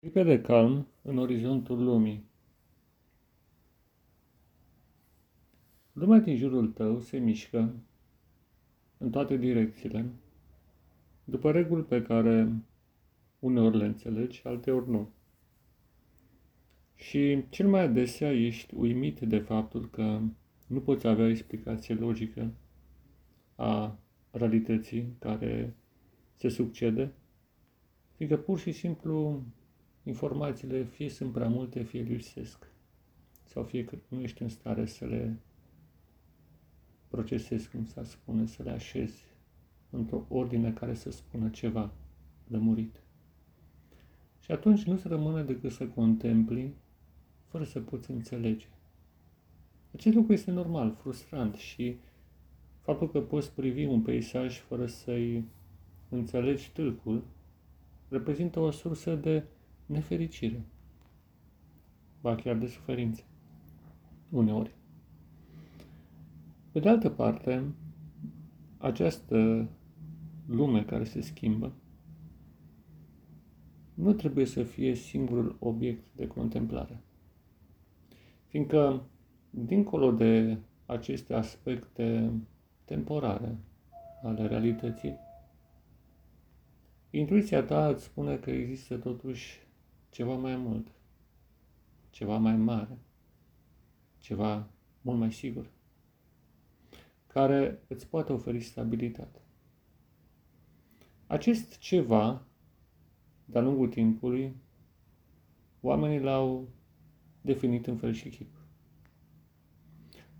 Clipe 0.00 0.22
de 0.22 0.40
calm 0.40 0.86
în 1.02 1.18
orizontul 1.18 1.84
lumii. 1.84 2.24
Lumea 5.92 6.18
din 6.18 6.36
jurul 6.36 6.68
tău 6.68 7.00
se 7.00 7.18
mișcă 7.18 7.74
în 8.98 9.10
toate 9.10 9.36
direcțiile, 9.36 10.10
după 11.24 11.50
reguli 11.50 11.82
pe 11.82 12.02
care 12.02 12.52
uneori 13.38 13.76
le 13.76 13.84
înțelegi, 13.84 14.42
alteori 14.44 14.90
nu. 14.90 15.08
Și 16.94 17.44
cel 17.48 17.68
mai 17.68 17.80
adesea 17.80 18.32
ești 18.32 18.74
uimit 18.74 19.20
de 19.20 19.38
faptul 19.38 19.90
că 19.90 20.20
nu 20.66 20.80
poți 20.80 21.06
avea 21.06 21.28
explicație 21.28 21.94
logică 21.94 22.52
a 23.56 23.98
realității 24.30 25.16
care 25.18 25.76
se 26.36 26.48
succede, 26.48 27.12
fiindcă 28.16 28.36
pur 28.36 28.58
și 28.58 28.72
simplu 28.72 29.42
informațiile 30.02 30.84
fie 30.84 31.08
sunt 31.08 31.32
prea 31.32 31.48
multe, 31.48 31.82
fie 31.82 32.02
lipsesc. 32.02 32.66
Sau 33.44 33.62
fie 33.62 33.84
că 33.84 33.96
nu 34.08 34.20
ești 34.20 34.42
în 34.42 34.48
stare 34.48 34.86
să 34.86 35.04
le 35.04 35.38
procesezi, 37.08 37.70
cum 37.70 37.84
s-ar 37.84 38.04
spune, 38.04 38.46
să 38.46 38.62
le 38.62 38.70
așezi 38.70 39.24
într-o 39.90 40.24
ordine 40.28 40.72
care 40.72 40.94
să 40.94 41.10
spună 41.10 41.48
ceva 41.48 41.92
lămurit. 42.48 43.02
Și 44.40 44.52
atunci 44.52 44.82
nu 44.82 44.96
se 44.96 45.08
rămâne 45.08 45.42
decât 45.42 45.72
să 45.72 45.86
contempli 45.86 46.74
fără 47.46 47.64
să 47.64 47.80
poți 47.80 48.10
înțelege. 48.10 48.66
Acest 49.94 50.14
lucru 50.14 50.32
este 50.32 50.50
normal, 50.50 50.96
frustrant 51.00 51.54
și 51.54 51.96
faptul 52.80 53.10
că 53.10 53.20
poți 53.20 53.52
privi 53.52 53.84
un 53.84 54.02
peisaj 54.02 54.58
fără 54.58 54.86
să-i 54.86 55.44
înțelegi 56.08 56.70
tâlcul 56.72 57.22
reprezintă 58.08 58.60
o 58.60 58.70
sursă 58.70 59.14
de 59.14 59.44
nefericire, 59.90 60.64
ba 62.20 62.34
chiar 62.34 62.56
de 62.56 62.66
suferință, 62.66 63.22
uneori. 64.28 64.74
Pe 66.72 66.80
de 66.80 66.88
altă 66.88 67.10
parte, 67.10 67.64
această 68.78 69.68
lume 70.46 70.84
care 70.84 71.04
se 71.04 71.20
schimbă 71.20 71.72
nu 73.94 74.12
trebuie 74.12 74.44
să 74.44 74.62
fie 74.62 74.94
singurul 74.94 75.56
obiect 75.58 76.04
de 76.16 76.26
contemplare. 76.26 77.00
Fiindcă, 78.46 79.02
dincolo 79.50 80.12
de 80.12 80.58
aceste 80.86 81.34
aspecte 81.34 82.32
temporare 82.84 83.58
ale 84.22 84.46
realității, 84.46 85.18
intuiția 87.10 87.62
ta 87.62 87.88
îți 87.88 88.04
spune 88.04 88.36
că 88.36 88.50
există 88.50 88.96
totuși 88.96 89.68
ceva 90.10 90.34
mai 90.36 90.56
mult, 90.56 90.92
ceva 92.10 92.38
mai 92.38 92.56
mare, 92.56 92.98
ceva 94.18 94.70
mult 95.02 95.18
mai 95.18 95.32
sigur, 95.32 95.70
care 97.26 97.82
îți 97.86 98.08
poate 98.08 98.32
oferi 98.32 98.60
stabilitate. 98.60 99.40
Acest 101.26 101.78
ceva, 101.78 102.42
de-a 103.44 103.60
lungul 103.60 103.88
timpului, 103.88 104.56
oamenii 105.80 106.20
l-au 106.20 106.68
definit 107.40 107.86
în 107.86 107.96
fel 107.96 108.12
și 108.12 108.28
chip. 108.28 108.54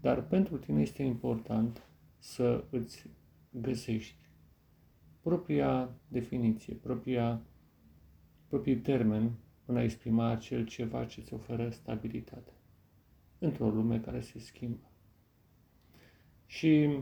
Dar 0.01 0.27
pentru 0.27 0.59
tine 0.59 0.81
este 0.81 1.03
important 1.03 1.83
să 2.19 2.65
îți 2.71 3.11
găsești 3.51 4.19
propria 5.21 5.91
definiție, 6.09 6.75
propria, 6.75 7.43
proprii 8.49 8.77
termen 8.77 9.33
în 9.71 9.77
a 9.77 9.83
exprima 9.83 10.29
acel 10.29 10.67
ceva 10.67 11.05
ce 11.05 11.21
îți 11.21 11.35
oferă 11.35 11.71
stabilitate 11.71 12.53
într-o 13.39 13.69
lume 13.69 14.01
care 14.01 14.21
se 14.21 14.39
schimbă. 14.39 14.91
Și 16.47 16.99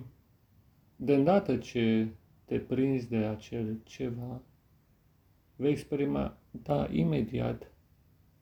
de 0.97 1.15
îndată 1.15 1.57
ce 1.57 2.09
te 2.45 2.59
prinzi 2.59 3.09
de 3.09 3.17
acel 3.17 3.81
ceva, 3.85 4.43
vei 5.57 5.71
experimenta 5.71 6.89
imediat 6.93 7.73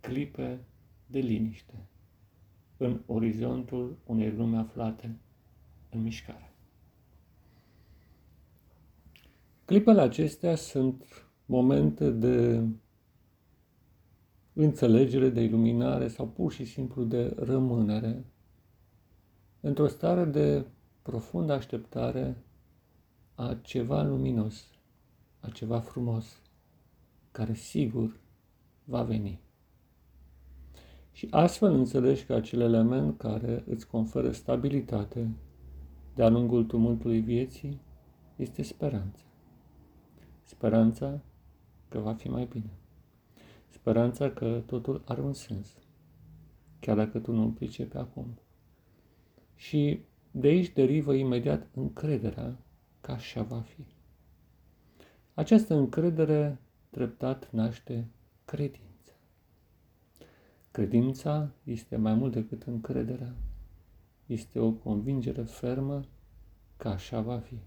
clipe 0.00 0.65
de 1.06 1.19
liniște 1.19 1.86
în 2.76 3.00
orizontul 3.06 3.98
unei 4.06 4.31
lume 4.31 4.56
aflate 4.56 5.16
în 5.91 6.03
mișcare. 6.03 6.53
Clipele 9.65 10.00
acestea 10.00 10.54
sunt 10.54 11.26
momente 11.44 12.10
de 12.10 12.65
înțelegere, 14.58 15.28
de 15.28 15.40
iluminare 15.40 16.08
sau 16.08 16.26
pur 16.26 16.52
și 16.52 16.64
simplu 16.64 17.04
de 17.04 17.34
rămânere 17.36 18.24
într-o 19.60 19.86
stare 19.86 20.24
de 20.24 20.64
profundă 21.02 21.52
așteptare 21.52 22.44
a 23.34 23.56
ceva 23.62 24.02
luminos, 24.02 24.64
a 25.40 25.48
ceva 25.48 25.80
frumos, 25.80 26.40
care 27.30 27.54
sigur 27.54 28.20
va 28.84 29.02
veni. 29.02 29.40
Și 31.12 31.28
astfel 31.30 31.72
înțelegi 31.72 32.24
că 32.24 32.34
acel 32.34 32.60
element 32.60 33.18
care 33.18 33.64
îți 33.66 33.86
conferă 33.86 34.30
stabilitate 34.30 35.30
de-a 36.14 36.28
lungul 36.28 36.64
tumultului 36.64 37.20
vieții 37.20 37.80
este 38.36 38.62
speranța. 38.62 39.22
Speranța 40.42 41.20
că 41.88 41.98
va 41.98 42.14
fi 42.14 42.28
mai 42.28 42.46
bine. 42.50 42.70
Speranța 43.86 44.30
că 44.30 44.62
totul 44.66 45.02
are 45.04 45.20
un 45.20 45.32
sens, 45.32 45.76
chiar 46.80 46.97
dacă 46.97 47.19
tu 47.19 47.32
nu 47.32 47.42
îl 47.42 47.50
pricepi 47.50 47.97
acum. 47.97 48.38
Și 49.54 50.00
de 50.30 50.48
aici 50.48 50.72
derivă 50.72 51.14
imediat 51.14 51.69
încrederea 51.74 52.56
că 53.00 53.10
așa 53.10 53.42
va 53.42 53.60
fi. 53.60 53.84
Această 55.34 55.74
încredere 55.74 56.60
treptat 56.91 57.50
naște 57.52 58.06
credința. 58.44 59.12
Credința 60.70 61.50
este 61.64 61.97
mai 61.97 62.14
mult 62.14 62.32
decât 62.32 62.62
încrederea. 62.62 63.34
Este 64.26 64.58
o 64.58 64.70
convingere 64.70 65.42
fermă 65.42 66.04
că 66.76 66.88
așa 66.88 67.20
va 67.20 67.38
fi. 67.38 67.58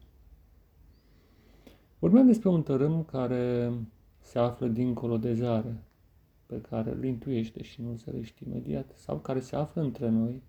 Vorbeam 1.99 2.25
despre 2.25 2.49
un 2.49 2.63
tărâm 2.63 3.03
care 3.03 3.73
se 4.19 4.39
află 4.39 4.67
dincolo 4.67 5.17
de 5.17 5.33
zare, 5.33 5.83
pe 6.49 6.61
care 6.61 6.91
îl 6.91 7.03
intuiește 7.03 7.63
și 7.63 7.81
nu 7.81 7.89
înțelești 7.89 8.43
imediat, 8.43 8.91
sau 8.95 9.19
care 9.19 9.39
se 9.39 9.55
află 9.55 9.81
între 9.81 10.09
noi, 10.09 10.43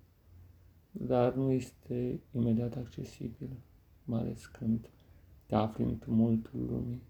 dar 0.90 1.34
nu 1.34 1.50
este 1.50 2.20
imediat 2.30 2.76
accesibil, 2.76 3.48
mai 4.04 4.20
ales 4.20 4.46
când 4.46 4.90
te 5.46 5.54
afli 5.54 5.84
în 5.84 5.98
tumultul 5.98 6.66
lumii. 6.70 7.02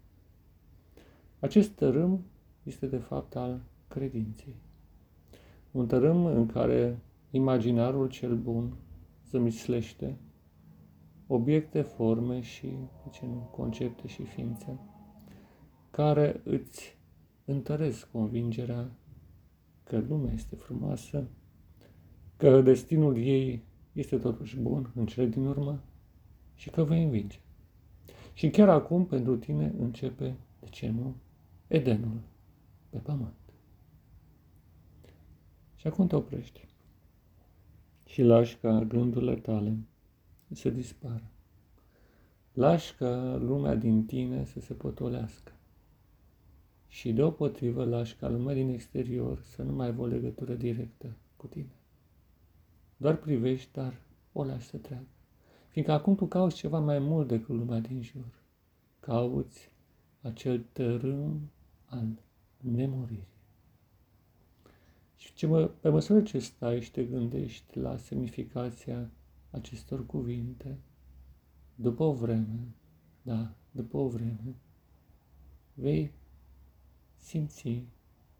Acest 1.39 1.69
tărâm 1.69 2.23
este 2.63 2.87
de 2.87 2.97
fapt 2.97 3.35
al 3.35 3.61
credinței. 3.87 4.55
Un 5.71 5.87
tărâm 5.87 6.25
în 6.25 6.45
care 6.45 6.99
imaginarul 7.29 8.09
cel 8.09 8.35
bun 8.35 8.73
zămislește 9.29 10.17
obiecte, 11.27 11.81
forme 11.81 12.41
și, 12.41 12.67
de 13.03 13.09
ce 13.11 13.25
nu, 13.25 13.49
concepte 13.51 14.07
și 14.07 14.23
ființe, 14.23 14.79
care 15.91 16.41
îți 16.43 16.99
întăresc 17.45 18.11
convingerea 18.11 18.91
că 19.83 19.99
lumea 19.99 20.33
este 20.33 20.55
frumoasă, 20.55 21.27
că 22.37 22.61
destinul 22.61 23.17
ei 23.17 23.63
este 23.91 24.17
totuși 24.17 24.57
bun 24.57 24.91
în 24.95 25.05
cele 25.05 25.27
din 25.27 25.45
urmă 25.45 25.83
și 26.55 26.69
că 26.69 26.83
vei 26.83 27.03
învinge. 27.03 27.39
Și 28.33 28.49
chiar 28.49 28.69
acum 28.69 29.05
pentru 29.05 29.37
tine 29.37 29.73
începe, 29.79 30.35
de 30.59 30.67
ce 30.69 30.89
nu, 30.89 31.15
Edenul 31.67 32.19
pe 32.89 32.97
pământ. 32.97 33.33
Și 35.75 35.87
acum 35.87 36.07
te 36.07 36.15
oprești 36.15 36.67
și 38.05 38.21
lași 38.21 38.57
ca 38.57 38.83
gândurile 38.83 39.35
tale 39.35 39.77
să 40.51 40.69
dispară. 40.69 41.31
Lași 42.53 42.95
ca 42.95 43.35
lumea 43.35 43.75
din 43.75 44.05
tine 44.05 44.45
să 44.45 44.59
se 44.59 44.73
potolească 44.73 45.51
și 46.91 47.13
deopotrivă 47.13 47.85
lași 47.85 48.15
ca 48.15 48.29
lumea 48.29 48.53
din 48.53 48.69
exterior 48.69 49.41
să 49.43 49.63
nu 49.63 49.73
mai 49.73 49.85
aibă 49.85 50.01
o 50.01 50.05
legătură 50.05 50.53
directă 50.53 51.15
cu 51.35 51.47
tine. 51.47 51.75
Doar 52.97 53.15
privești, 53.15 53.69
dar 53.71 54.01
o 54.31 54.43
lași 54.43 54.67
să 54.67 54.77
treacă. 54.77 55.07
Fiindcă 55.69 55.93
acum 55.93 56.15
tu 56.15 56.25
cauți 56.25 56.55
ceva 56.55 56.79
mai 56.79 56.99
mult 56.99 57.27
decât 57.27 57.55
lumea 57.55 57.79
din 57.79 58.01
jur. 58.01 58.43
Cauți 58.99 59.71
acel 60.21 60.65
tărâm 60.71 61.51
al 61.85 62.07
nemuririi. 62.57 63.27
Și 65.15 65.33
ce 65.33 65.47
mă, 65.47 65.65
pe 65.67 65.89
măsură 65.89 66.21
ce 66.21 66.39
stai 66.39 66.81
și 66.81 66.91
te 66.91 67.03
gândești 67.03 67.77
la 67.77 67.97
semnificația 67.97 69.11
acestor 69.49 70.05
cuvinte, 70.05 70.77
după 71.75 72.03
o 72.03 72.13
vreme, 72.13 72.75
da, 73.21 73.53
după 73.71 73.97
o 73.97 74.07
vreme, 74.07 74.55
vei 75.73 76.19
simți 77.21 77.83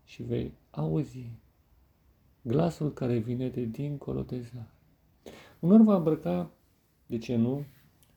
și 0.04 0.24
vei 0.24 0.54
auzi 0.70 1.32
glasul 2.42 2.94
care 2.94 3.18
vine 3.18 3.50
de 3.50 3.66
dincolo 3.66 4.22
de 4.22 4.40
zare. 4.40 4.74
Unor 5.60 5.82
va 5.82 5.96
îmbrăca, 5.96 6.52
de 7.06 7.18
ce 7.18 7.36
nu, 7.36 7.64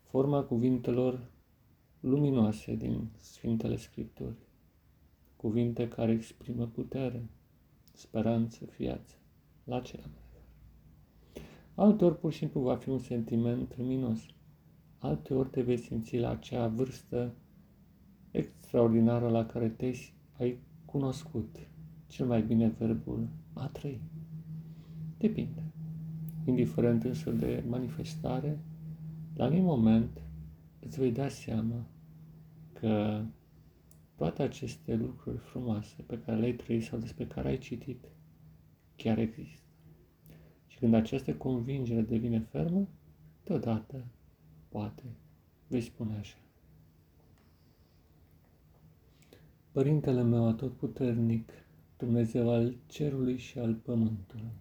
forma 0.03 0.43
cuvintelor 0.43 1.31
luminoase 2.01 2.75
din 2.75 3.09
Sfintele 3.17 3.77
Scripturi, 3.77 4.37
cuvinte 5.37 5.89
care 5.89 6.13
exprimă 6.13 6.67
putere, 6.67 7.29
speranță, 7.93 8.65
viață, 8.77 9.15
la 9.65 9.77
acela 9.77 10.05
mă 10.07 10.19
refer. 10.23 10.43
Alteori 11.75 12.19
pur 12.19 12.33
și 12.33 12.39
simplu 12.39 12.61
va 12.61 12.77
fi 12.77 12.89
un 12.89 12.99
sentiment 12.99 13.77
luminos, 13.77 14.21
alteori 14.99 15.49
te 15.49 15.63
vei 15.63 15.79
simți 15.79 16.19
la 16.19 16.31
acea 16.31 16.69
vârstă 16.69 17.35
extraordinară 18.31 19.29
la 19.29 19.47
care 19.47 19.69
te 19.69 19.93
ai 20.39 20.59
cunoscut, 20.85 21.57
cel 22.07 22.27
mai 22.27 22.43
bine 22.43 22.69
verbul 22.69 23.29
a 23.53 23.67
trăi. 23.67 24.01
Depinde. 25.19 25.63
Indiferent 26.45 27.05
însă 27.05 27.31
de 27.31 27.65
manifestare, 27.69 28.59
la 29.35 29.47
un 29.47 29.63
moment 29.63 30.23
îți 30.81 30.99
vei 30.99 31.13
da 31.13 31.29
seama 31.29 31.87
că 32.73 33.25
toate 34.15 34.43
aceste 34.43 34.95
lucruri 34.95 35.39
frumoase 35.39 36.03
pe 36.07 36.19
care 36.19 36.39
le-ai 36.39 36.53
trăit 36.53 36.83
sau 36.83 36.99
despre 36.99 37.27
care 37.27 37.49
ai 37.49 37.59
citit 37.59 38.05
chiar 38.97 39.19
există. 39.19 39.69
Și 40.67 40.79
când 40.79 40.95
această 40.95 41.35
convingere 41.35 42.01
devine 42.01 42.39
fermă, 42.39 42.89
deodată, 43.45 44.05
poate, 44.69 45.03
vei 45.67 45.81
spune 45.81 46.17
așa. 46.17 46.37
Părintele 49.75 50.23
meu 50.23 50.49
atotputernic, 50.49 51.53
Dumnezeu 51.97 52.51
al 52.51 52.77
cerului 52.87 53.37
și 53.37 53.59
al 53.59 53.75
pământului, 53.75 54.53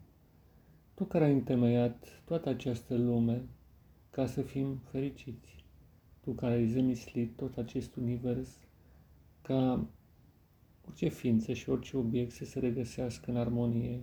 Tu 0.94 1.06
care 1.06 1.24
ai 1.26 1.34
întemeiat 1.34 2.22
toată 2.26 2.50
această 2.50 2.96
lume 2.96 3.46
ca 4.10 4.26
să 4.26 4.42
fim 4.42 4.76
fericiți, 4.76 5.66
Tu 6.22 6.32
care 6.32 6.54
ai 6.54 6.68
zămislit 6.68 7.36
tot 7.36 7.58
acest 7.58 7.96
univers 7.96 8.50
ca 9.42 9.88
orice 10.88 11.08
ființă 11.08 11.54
și 11.54 11.70
orice 11.70 11.98
obiect 11.98 12.32
să 12.32 12.46
se 12.46 12.60
regăsească 12.60 13.32
în 13.32 13.38
armonie 13.38 14.00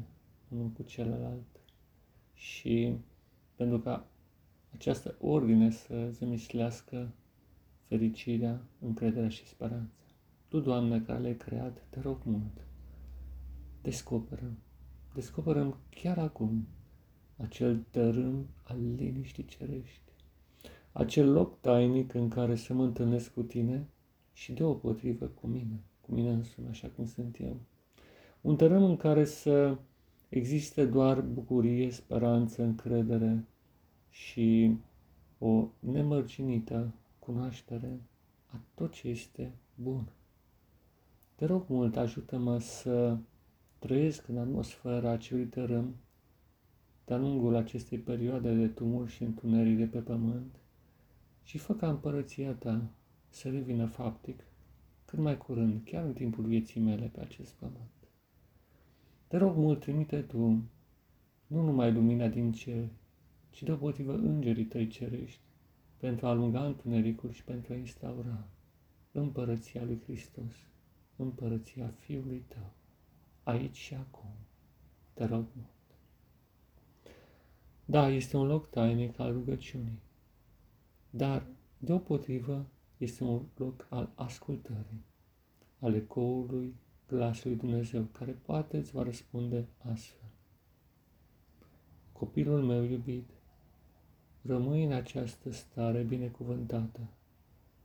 unul 0.48 0.68
cu 0.68 0.82
celălalt. 0.82 1.60
Și 2.34 2.96
pentru 3.54 3.80
ca 3.80 4.08
această 4.72 5.16
ordine 5.20 5.70
să 5.70 6.08
zămislească 6.10 7.12
fericirea, 7.88 8.62
încrederea 8.80 9.28
și 9.28 9.46
speranța. 9.46 10.09
Tu, 10.50 10.60
Doamne, 10.60 11.00
care 11.00 11.18
le-ai 11.18 11.36
creat, 11.36 11.82
te 11.90 12.00
rog 12.00 12.18
mult, 12.24 12.66
descoperă, 13.82 14.52
descoperă 15.14 15.76
chiar 15.90 16.18
acum 16.18 16.66
acel 17.36 17.84
tărâm 17.90 18.46
al 18.62 18.78
liniștii 18.96 19.44
cerești, 19.44 20.12
acel 20.92 21.32
loc 21.32 21.60
tainic 21.60 22.14
în 22.14 22.28
care 22.28 22.56
să 22.56 22.74
mă 22.74 22.84
întâlnesc 22.84 23.32
cu 23.32 23.42
tine 23.42 23.86
și 24.32 24.52
deopotrivă 24.52 25.26
cu 25.26 25.46
mine, 25.46 25.82
cu 26.00 26.12
mine 26.12 26.30
însumi, 26.30 26.68
așa 26.68 26.88
cum 26.88 27.06
sunt 27.06 27.36
eu. 27.40 27.56
Un 28.40 28.56
tărâm 28.56 28.84
în 28.84 28.96
care 28.96 29.24
să 29.24 29.78
existe 30.28 30.84
doar 30.84 31.20
bucurie, 31.20 31.90
speranță, 31.90 32.62
încredere 32.62 33.44
și 34.08 34.76
o 35.38 35.68
nemărginită 35.78 36.94
cunoaștere 37.18 38.00
a 38.46 38.60
tot 38.74 38.92
ce 38.92 39.08
este 39.08 39.52
bun. 39.74 40.12
Te 41.40 41.46
rog 41.46 41.64
mult, 41.68 41.96
ajută-mă 41.96 42.58
să 42.58 43.18
trăiesc 43.78 44.28
în 44.28 44.38
atmosfera 44.38 45.10
acelui 45.10 45.46
tărâm 45.46 45.94
de-a 47.04 47.16
lungul 47.16 47.54
acestei 47.54 47.98
perioade 47.98 48.54
de 48.54 48.68
tumul 48.68 49.06
și 49.06 49.22
întuneric 49.22 49.76
de 49.76 49.86
pe 49.86 49.98
pământ 49.98 50.54
și 51.42 51.58
fă 51.58 51.74
ca 51.74 51.88
împărăția 51.88 52.52
ta 52.52 52.90
să 53.28 53.50
revină 53.50 53.86
faptic 53.86 54.44
cât 55.04 55.18
mai 55.18 55.38
curând, 55.38 55.80
chiar 55.84 56.04
în 56.04 56.12
timpul 56.12 56.44
vieții 56.44 56.80
mele 56.80 57.06
pe 57.06 57.20
acest 57.20 57.52
pământ. 57.52 58.08
Te 59.28 59.36
rog 59.36 59.56
mult, 59.56 59.80
trimite 59.80 60.20
Tu 60.20 60.38
nu 61.46 61.62
numai 61.62 61.92
lumina 61.92 62.28
din 62.28 62.52
cer, 62.52 62.88
ci 63.50 63.62
deopotrivă 63.62 64.14
îngerii 64.14 64.64
Tăi 64.64 64.86
cerești, 64.86 65.40
pentru 65.96 66.26
a 66.26 66.30
alunga 66.30 66.64
întunericul 66.64 67.30
și 67.30 67.44
pentru 67.44 67.72
a 67.72 67.76
instaura 67.76 68.48
împărăția 69.12 69.84
lui 69.84 70.00
Hristos, 70.04 70.54
împărăția 71.22 71.92
Fiului 71.98 72.44
Tău, 72.48 72.72
aici 73.42 73.76
și 73.76 73.94
acum. 73.94 74.30
Te 75.14 75.24
rog 75.24 75.46
mult. 75.54 75.68
Da, 77.84 78.08
este 78.08 78.36
un 78.36 78.46
loc 78.46 78.70
tainic 78.70 79.18
al 79.18 79.32
rugăciunii, 79.32 80.00
dar 81.10 81.46
deopotrivă 81.78 82.66
este 82.96 83.24
un 83.24 83.46
loc 83.56 83.86
al 83.90 84.12
ascultării, 84.14 85.04
al 85.78 85.94
ecoului 85.94 86.74
glasului 87.08 87.56
Dumnezeu, 87.56 88.02
care 88.02 88.32
poate 88.32 88.76
îți 88.76 88.92
va 88.92 89.02
răspunde 89.02 89.68
astfel. 89.78 90.28
Copilul 92.12 92.62
meu 92.62 92.82
iubit, 92.84 93.30
rămâi 94.42 94.84
în 94.84 94.92
această 94.92 95.50
stare 95.50 96.02
binecuvântată 96.02 97.00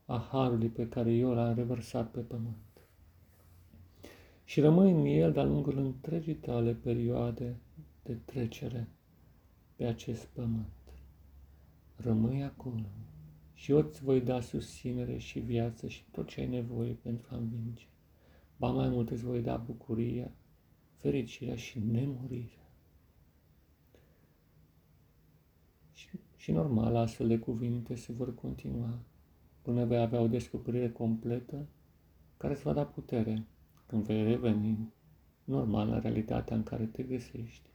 a 0.05 0.27
harului 0.31 0.69
pe 0.69 0.89
care 0.89 1.11
eu 1.11 1.33
l-am 1.33 1.55
revărsat 1.55 2.11
pe 2.11 2.19
pământ. 2.19 2.64
Și 4.45 4.59
rămâi 4.59 4.91
în 4.91 5.05
el 5.05 5.31
de-a 5.31 5.43
lungul 5.43 5.77
întregii 5.77 6.35
tale 6.35 6.73
perioade 6.73 7.55
de 8.03 8.13
trecere 8.25 8.89
pe 9.75 9.85
acest 9.85 10.25
pământ. 10.25 10.67
Rămâi 11.95 12.43
acolo 12.43 12.89
și 13.53 13.71
eu 13.71 13.77
îți 13.77 14.03
voi 14.03 14.21
da 14.21 14.41
susținere 14.41 15.17
și 15.17 15.39
viață 15.39 15.87
și 15.87 16.03
tot 16.11 16.27
ce 16.27 16.39
ai 16.39 16.47
nevoie 16.47 16.93
pentru 16.93 17.27
a 17.31 17.35
învinge. 17.35 17.87
Ba 18.57 18.71
mai 18.71 18.89
mult 18.89 19.09
îți 19.09 19.23
voi 19.23 19.41
da 19.41 19.57
bucuria, 19.57 20.31
fericirea 20.95 21.55
și 21.55 21.79
nemurirea. 21.79 22.69
Și, 25.93 26.09
și 26.35 26.51
normal, 26.51 26.95
astfel 26.95 27.27
de 27.27 27.39
cuvinte 27.39 27.95
se 27.95 28.11
vor 28.11 28.35
continua 28.35 28.99
până 29.61 29.85
vei 29.85 29.97
avea 29.97 30.21
o 30.21 30.27
descoperire 30.27 30.91
completă 30.91 31.67
care 32.37 32.53
îți 32.53 32.63
va 32.63 32.73
da 32.73 32.85
putere 32.85 33.45
când 33.85 34.03
vei 34.03 34.23
reveni 34.23 34.93
normal 35.43 35.89
în 35.89 35.99
realitatea 35.99 36.55
în 36.55 36.63
care 36.63 36.85
te 36.85 37.03
găsești. 37.03 37.69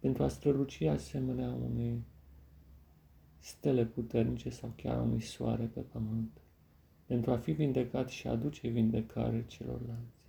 Pentru 0.00 0.22
a 0.22 0.28
străluci 0.28 0.80
asemenea 0.82 1.48
unei 1.48 2.02
stele 3.38 3.84
puternice 3.84 4.50
sau 4.50 4.72
chiar 4.76 5.00
unui 5.02 5.20
soare 5.20 5.64
pe 5.64 5.80
pământ, 5.80 6.40
pentru 7.06 7.30
a 7.30 7.36
fi 7.36 7.52
vindecat 7.52 8.08
și 8.08 8.26
a 8.26 8.30
aduce 8.30 8.68
vindecare 8.68 9.44
celorlalți, 9.46 10.22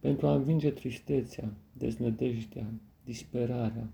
pentru 0.00 0.26
a 0.26 0.34
învinge 0.34 0.70
tristețea, 0.70 1.52
deznădejdea, 1.72 2.66
disperarea, 3.04 3.92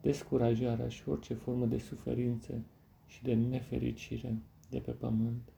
descurajarea 0.00 0.88
și 0.88 1.08
orice 1.08 1.34
formă 1.34 1.66
de 1.66 1.78
suferință 1.78 2.64
și 3.06 3.22
de 3.22 3.34
nefericire 3.34 4.38
de 4.70 4.78
pe 4.78 4.90
pământ. 4.90 5.52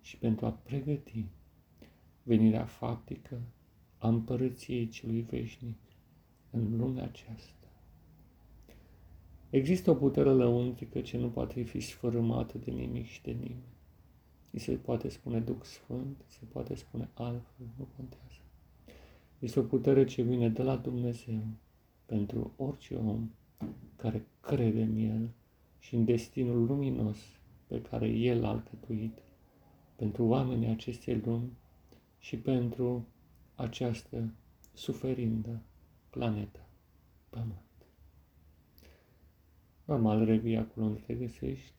Și 0.00 0.16
pentru 0.16 0.46
a 0.46 0.50
pregăti 0.50 1.24
venirea 2.30 2.64
faptică 2.64 3.40
a 3.98 4.08
împărăției 4.08 4.88
celui 4.88 5.20
veșnic 5.20 5.78
în 6.50 6.76
lumea 6.76 7.04
aceasta. 7.04 7.68
Există 9.50 9.90
o 9.90 9.94
putere 9.94 10.30
lăuntrică 10.30 11.00
ce 11.00 11.18
nu 11.18 11.28
poate 11.28 11.62
fi 11.62 11.80
sfărâmată 11.80 12.58
de 12.58 12.70
nimic 12.70 13.06
și 13.06 13.22
de 13.22 13.30
nimeni. 13.30 13.74
I 14.50 14.58
se 14.58 14.72
poate 14.72 15.08
spune 15.08 15.40
Duh 15.40 15.62
Sfânt, 15.62 16.24
se 16.26 16.38
poate 16.52 16.74
spune 16.74 17.08
altfel, 17.14 17.66
nu 17.76 17.88
contează. 17.96 18.40
Este 19.38 19.58
o 19.58 19.62
putere 19.62 20.04
ce 20.04 20.22
vine 20.22 20.48
de 20.48 20.62
la 20.62 20.76
Dumnezeu 20.76 21.42
pentru 22.06 22.52
orice 22.56 22.94
om 22.94 23.30
care 23.96 24.26
crede 24.40 24.82
în 24.82 24.96
El 24.96 25.30
și 25.78 25.94
în 25.94 26.04
destinul 26.04 26.66
luminos 26.66 27.18
pe 27.66 27.82
care 27.82 28.08
El 28.08 28.40
l-a 28.40 28.48
alcătuit 28.48 29.18
pentru 29.96 30.24
oamenii 30.24 30.68
acestei 30.68 31.20
lumi 31.24 31.58
și 32.20 32.36
pentru 32.38 33.06
această 33.54 34.32
suferindă 34.72 35.62
planetă, 36.10 36.60
Pământ. 37.30 37.60
Normal, 39.84 40.24
revii 40.24 40.56
acolo 40.56 40.86
unde 40.86 41.00
te 41.06 41.14
găsești 41.14 41.72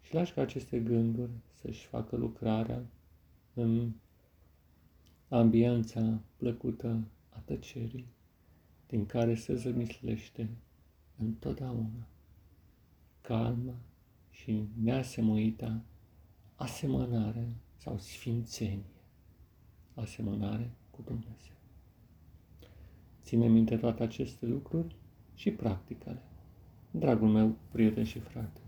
și 0.00 0.14
lași 0.14 0.32
ca 0.32 0.40
aceste 0.40 0.80
gânduri 0.80 1.30
să-și 1.52 1.86
facă 1.86 2.16
lucrarea 2.16 2.84
în 3.54 3.92
ambianța 5.28 6.20
plăcută 6.36 7.04
a 7.28 7.38
tăcerii, 7.38 8.06
din 8.86 9.06
care 9.06 9.34
se 9.34 9.54
zămislește 9.54 10.48
întotdeauna 11.16 12.08
calma 13.20 13.74
și 14.30 14.68
neasemuita 14.82 15.82
asemănare 16.54 17.56
sau 17.76 17.98
sfințenie, 17.98 18.93
asemănare 19.94 20.70
cu 20.90 21.02
Dumnezeu. 21.04 21.54
Ține 23.22 23.46
minte 23.46 23.76
toate 23.76 24.02
aceste 24.02 24.46
lucruri 24.46 24.96
și 25.34 25.50
practică-le. 25.50 26.22
Dragul 26.90 27.28
meu, 27.28 27.56
prieten 27.70 28.04
și 28.04 28.18
frate, 28.18 28.60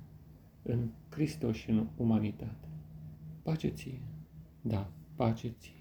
în 0.62 0.88
Hristos 1.10 1.56
și 1.56 1.70
în 1.70 1.86
umanitate. 1.96 2.68
Pace 3.42 3.68
ție, 3.68 4.00
da, 4.60 4.90
pace 5.14 5.48
ție. 5.48 5.75